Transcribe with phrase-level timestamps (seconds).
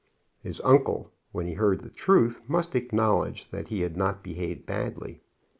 [0.41, 5.21] His uncle, when he heard the truth, must acknowledge that he had not behaved badly.